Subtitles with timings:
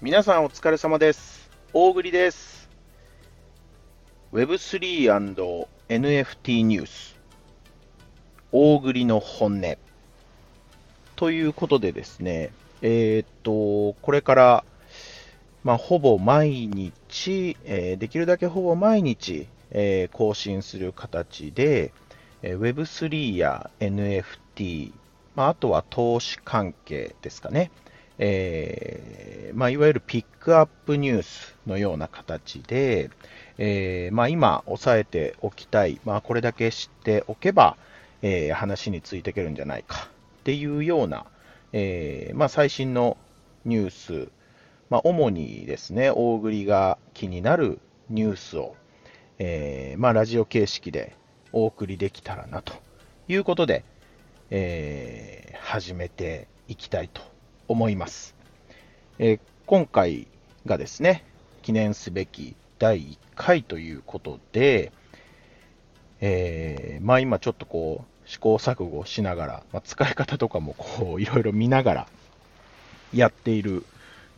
[0.00, 1.50] 皆さんお疲れ様です。
[1.72, 2.68] 大栗です。
[4.32, 7.16] Web3&NFT ニュース。
[8.50, 9.76] 大栗の本音。
[11.16, 12.50] ということでですね、
[12.82, 14.64] えー、っと、これから、
[15.62, 21.92] まあ、ほぼ毎日、えー、できるだけほぼ毎日、えー、更新する形で、
[22.42, 24.24] え Web3 や NFT、
[25.34, 27.70] まあ、あとは投資関係ですかね。
[28.18, 33.10] えーまあ、いわゆるピックアップニュースのような形で、
[33.58, 37.76] えーまあ、今押さえておきたい、まあ、これだけ知っておけば、
[38.20, 40.08] えー、話についていけるんじゃないか
[40.40, 41.26] っていうような、
[41.72, 43.16] えま、最新の
[43.64, 44.28] ニュース、
[44.90, 47.80] ま、主にですね、大栗が気になる
[48.10, 48.76] ニュースを、
[49.38, 51.16] えま、ラジオ形式で
[51.52, 52.74] お送りできたらなと
[53.26, 53.84] いうことで、
[54.54, 57.22] えー、始めていきたいと
[57.68, 58.34] 思います。
[59.18, 60.26] えー、今回
[60.66, 61.24] がですね、
[61.62, 64.92] 記念すべき第1回ということで、
[66.20, 72.06] えー、まあ今ちょっとこう試行錯誤しながら、まあ、使い方とかもこういろいろ見ながら
[73.14, 73.86] やっている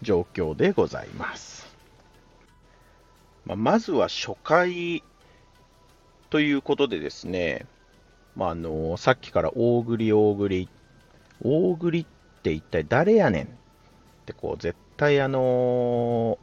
[0.03, 1.67] 状況でございます。
[3.47, 5.03] まあ、まずは初回
[6.31, 7.67] ということでですね、
[8.37, 10.69] まあ、あのさっきから大栗大栗
[11.43, 12.07] 大栗っ
[12.43, 13.49] て一体誰やねんっ
[14.27, 16.39] てこう絶対あの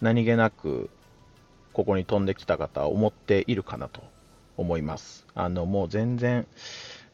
[0.00, 0.90] 何気なく
[1.72, 4.02] ここに飛んできた方は思っているかなと
[4.56, 5.26] 思います。
[5.34, 6.46] あのもう全然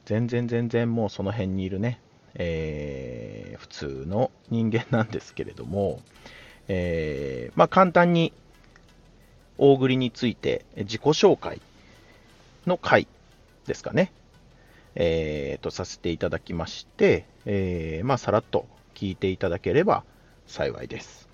[0.05, 2.01] 全然全然もうその辺にいるね、
[2.35, 6.01] えー、普通の人間なんですけれども、
[6.69, 8.33] えー、まあ、簡単に
[9.59, 11.61] 大栗について自己紹介
[12.67, 13.07] の回
[13.67, 14.13] ですかね。
[14.95, 20.05] えー、とさせていただきまして、えー、まあ、さらっと聞いていただければ
[20.47, 21.29] 幸いです。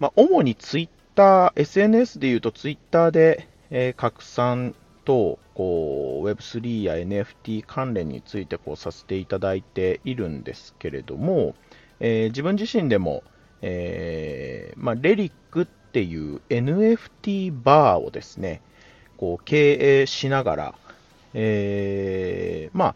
[0.00, 11.54] まあ、主にツイッター、SNS でいうとツイッターで、えー、拡散とこう Web3 や NFT 関連についてこうさせていただいているんですけれども、
[12.00, 13.22] えー、自分自身でも、
[13.62, 18.62] えーまあ、レリックっていう NFT バーをですね、
[19.16, 20.74] こう経営しながら、
[21.34, 22.94] えー、まあ、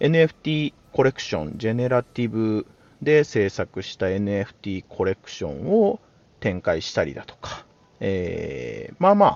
[0.00, 2.66] NFT コレクション、ジェネラティブ
[3.02, 6.00] で制作した NFT コレクションを
[6.40, 7.64] 展開したりだとか、
[8.00, 9.26] えー、まあま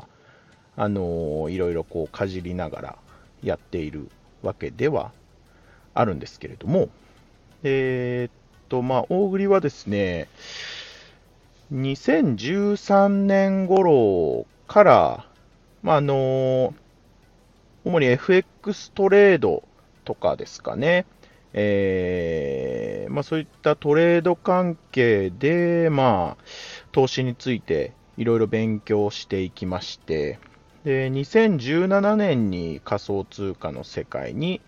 [0.76, 2.96] あ、あのー、いろいろこうかじりながら
[3.42, 4.08] やっている
[4.42, 5.12] わけでは
[5.94, 6.88] あるんですけれども、
[7.62, 8.42] えー、
[8.72, 10.28] と、まあ、大栗はですね、
[11.72, 15.26] 2013年頃から、
[15.82, 16.72] まあ、あのー、
[17.84, 19.64] 主に FX トレード
[20.04, 21.06] とかですかね。
[21.54, 26.44] えー、まあ、そういったトレード関係で、まあ、
[26.92, 30.38] 投資についていろいろ勉強していきまして、
[30.84, 34.60] で、2017年に仮想通貨の世界に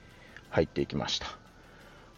[0.51, 1.27] 入っていきました。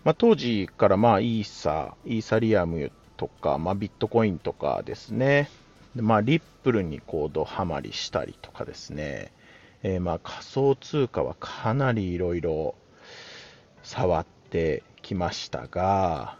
[0.04, 5.48] まあ、当時からまあイーサ、イーサリアムとか、まあ、ビットコインとかですね、
[6.02, 9.32] まあ、リップルにこうドハマりしたりとかですね、
[9.82, 12.74] えー、まあ仮想通貨はかなりいろいろ
[13.82, 16.36] 触ってきましたが、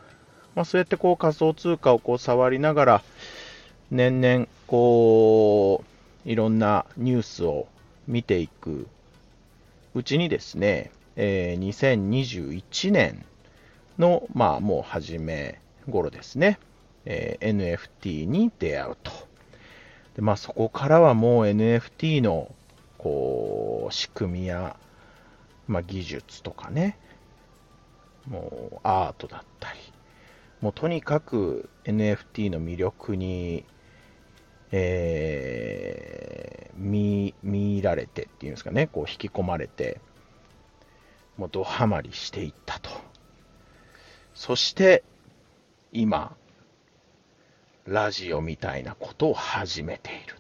[0.55, 3.03] まあ、そうやってこう仮想通貨をこう触りながら、
[3.91, 5.85] 年々こ
[6.27, 7.69] ういろんなニュースを
[8.09, 8.89] 見ていく
[9.95, 13.25] うちにですね、えー、2021年
[13.99, 16.59] の、まあ、もう初め頃ですね、
[17.05, 19.26] えー、NFT に出会うと。
[20.17, 22.51] でまあ、そこからはもう NFT の
[22.97, 24.77] こう、仕組みや、
[25.69, 26.99] まあ、技術とかね、
[28.27, 29.79] もうアートだったり、
[30.63, 33.65] もうとにかく NFT の魅力に、
[34.73, 40.01] えー、見、見られてっていうんですかね、こう引き込まれて、
[41.37, 42.89] もうドハマりしていったと。
[44.35, 45.05] そして、
[45.93, 46.35] 今、
[47.87, 50.35] ラジオみたいなことを始めている。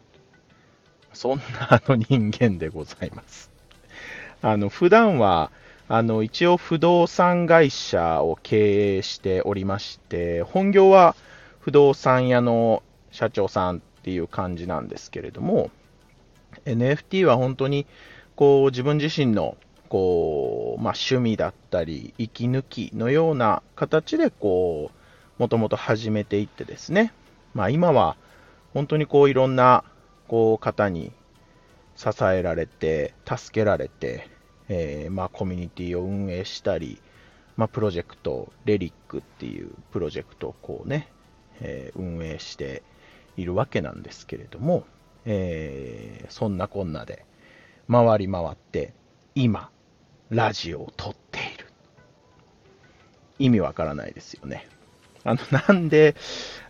[1.12, 3.50] そんなあの人間でございます。
[4.43, 5.52] あの、普段は、
[5.88, 11.14] あの、一応不動産会社を経営しておりまして、本業は
[11.60, 12.82] 不動産屋の
[13.12, 15.70] 社長さんっていう感じなんですけれども、
[16.64, 17.87] NFT は本当に、
[18.34, 19.56] こう、自分自身の、
[19.88, 24.90] こう、まあ、趣味だったり、息抜きのような形で、こ
[25.38, 27.12] う、もともと始めていってですね、
[27.56, 28.19] まあ、今は、
[28.75, 29.82] 本当にこう、いろんな
[30.29, 31.11] こう方に
[31.97, 34.29] 支えられて、助けられて、
[34.69, 37.00] えー、まあ、コミュニティを運営したり、
[37.56, 41.08] まあ、プロジェクト、レリックっていうプロジェクトをこうね、
[41.62, 42.82] えー、運営して
[43.38, 44.85] いるわけなんですけれども、
[45.25, 47.25] えー、そんなこんなで
[47.91, 48.93] 回り回って
[49.35, 49.70] 今
[50.29, 51.67] ラジオを撮っている。
[53.38, 54.69] 意味わからないですよね。
[55.26, 56.14] あの なんで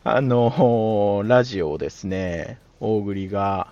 [0.02, 3.68] あのラジオをですね大栗が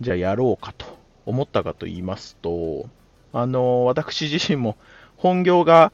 [0.00, 0.86] じゃあやろうかと
[1.26, 2.88] 思ったかと言いますと
[3.32, 4.76] あの私自身も
[5.18, 5.92] 本業が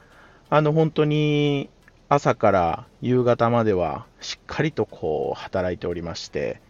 [0.49, 1.69] あの本当に
[2.07, 6.61] 朝から夕方まではしっかりとこう働いておりまして、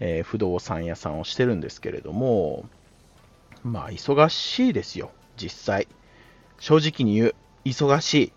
[0.00, 2.64] えー、不動産屋さんをしてるんですけれども、
[3.62, 5.86] まあ忙しいですよ、実際。
[6.58, 8.32] 正直に言う、忙しい。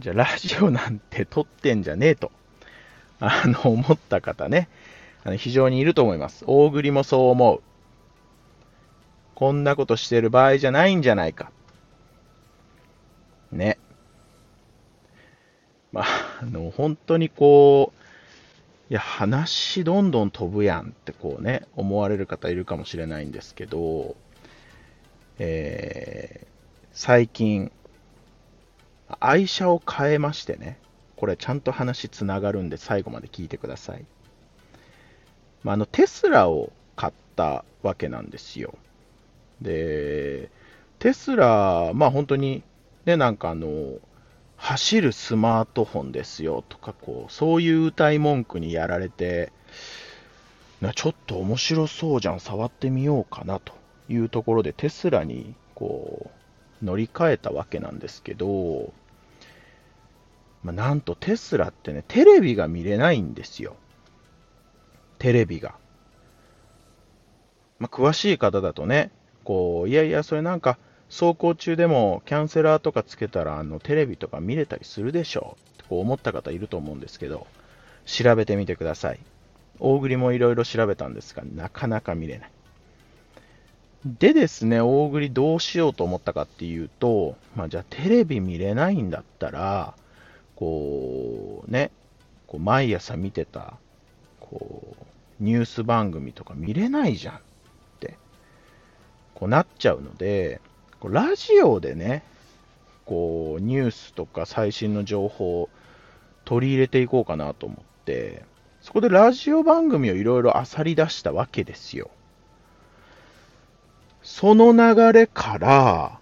[0.00, 2.32] じゃあラジオなんて撮ってんじゃねえと、
[3.20, 4.68] あの、思った方ね、
[5.24, 6.44] あの非常にいると思います。
[6.46, 7.62] 大栗もそう思う。
[9.34, 11.50] こんなことしてる場合じゃないんじゃないか。
[13.50, 13.78] ね。
[15.92, 16.04] まあ、
[16.42, 17.92] あの、本当にこ
[18.90, 24.16] う、いや、話どんどん飛ぶやんってこうね、思われる方いるかもしれないんですけど、
[25.38, 26.46] えー、
[26.92, 27.72] 最近、
[29.20, 30.78] 愛車を変えましてね、
[31.16, 34.04] これちゃんと話つながるんで最後まで聞いてください。
[35.62, 38.74] まあ、あの、テスラを買ったわけなんですよ。
[39.60, 40.50] で、
[40.98, 42.62] テスラ、まあ本当に、
[43.04, 43.98] ね、なんかあの、
[44.56, 49.52] 走るスマートフォンですよとか、こう、そういう歌い文句にやられて、
[50.94, 53.72] ちょっと面白そうじゃん、触ってみようかなと
[54.08, 56.23] いうところでテスラにこう
[56.84, 58.92] 乗り換えたわけなんですけど、
[60.62, 63.76] まあ、なんとテスラってね、テレビが見れないんですよ。
[65.18, 65.74] テレビが。
[67.78, 69.10] まあ、詳しい方だとね、
[69.44, 70.78] こう、いやいや、それなんか、
[71.10, 77.46] 走行中でもキャンセラーとかつけたらあのテレビとか見れたりするでしょうってこう思った方いると思うんですけど、
[78.06, 79.20] 調べてみてください。
[79.78, 82.53] 大栗もいろいろ調べたんですが、なかなか見れない。
[84.04, 89.94] でですね、大栗どうしようと思ったかっていうと、まあ、じゃあテレビ見れないんだったら、
[90.56, 91.90] こうね、
[92.46, 93.78] こう毎朝見てた、
[94.40, 95.04] こう、
[95.40, 97.38] ニュース番組とか見れないじゃんっ
[97.98, 98.18] て、
[99.34, 100.60] こうなっちゃうので、
[101.00, 102.24] こうラジオでね、
[103.06, 105.70] こう、ニュースとか最新の情報を
[106.44, 108.44] 取り入れていこうかなと思って、
[108.82, 112.10] そこでラジオ番組をいろいろ漁り出したわけですよ。
[114.24, 116.18] その流れから、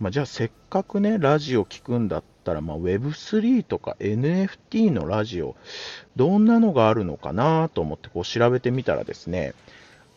[0.00, 5.56] まあ、じゃあせっかくね、ラジオ聞くんだったら、まあ、Web3 とか NFT のラジオ、
[6.14, 9.54] どんなのがあるのかなと思ってこう調べてみたらですね、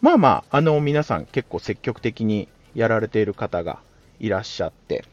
[0.01, 3.79] まあまあ、あの、皆さん結構積極的にやられている方が
[4.19, 5.05] いらっしゃって、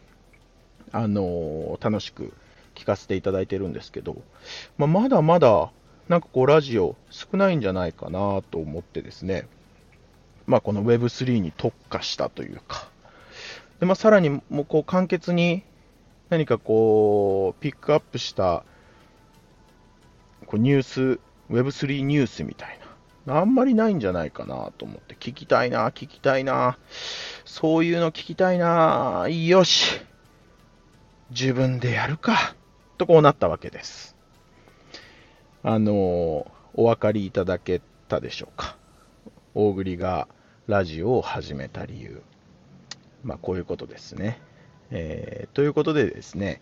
[0.90, 2.32] あの楽しく
[2.74, 4.20] 聞かせていただいてるんですけど、
[4.76, 5.70] まあ、まだまだ、
[6.08, 9.46] なんかこう、ラジオ少ないんじゃないかなと思ってですね、
[10.48, 12.88] まあ、この Web3 に特化したというか、
[13.80, 15.62] でまあ、さらにもうこう簡潔に
[16.30, 18.64] 何かこう、ピックアップした
[20.46, 22.80] こうニュース、Web3 ニュースみたい
[23.26, 26.78] な、あんまりないんじゃないかなと思って、聞きたいな、聞きたいな、
[27.44, 29.26] そういうの聞きたいな。
[29.28, 30.00] よし。
[31.30, 32.56] 自分でやるか。
[32.96, 34.16] とこうなったわけです。
[35.62, 38.78] あの、お分かりいただけたでしょうか。
[39.54, 40.26] 大栗が
[40.68, 42.20] ラジオを始めた理由。
[43.24, 44.38] まあ、こういうことですね。
[44.90, 46.60] えー、ということでですね、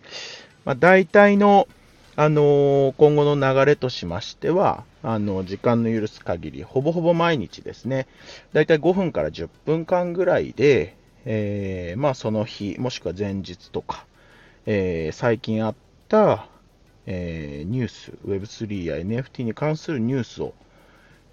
[0.64, 1.66] まあ、大体の、
[2.14, 8.06] あのー、今後の流れとしましては、あの、時間の許す限り、ほぼほぼ毎日ですね、
[8.52, 14.06] だいたい5分から10分間ぐらいで、えー、まあその日、もしくは前日とか、
[14.66, 15.74] えー、最近あっ
[16.08, 16.48] た、
[17.06, 20.54] えー、ニュース、Web3 や NFT に関するニュースを、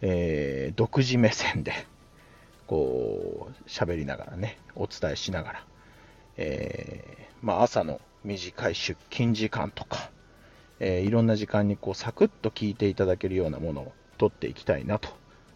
[0.01, 1.73] えー、独自目線で、
[2.67, 5.65] こう、喋りながらね、お伝えしながら、
[6.37, 10.11] えー、まあ朝の短い出勤時間とか、
[10.79, 15.09] えー、いろんな時間にこうサクッと聞いていただけるようなものを取っていきたいなと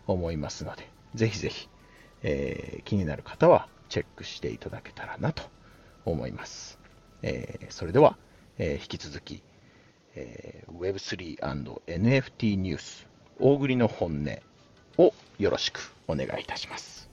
[0.06, 1.70] 思いますので、ぜひぜひ、
[2.24, 5.44] えー、気になる方はチェックしていただけたらなと
[6.06, 6.80] 思います。
[7.24, 8.18] え、それでは、
[8.60, 9.42] え引き続き、
[10.16, 13.08] え Web3&NFT ニュース、
[13.40, 17.07] 大栗の本音をよろしくお願いいたします。